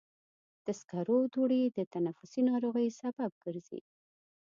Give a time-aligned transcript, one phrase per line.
[0.65, 3.81] د سکرو دوړې د تنفسي ناروغیو سبب ګرځي.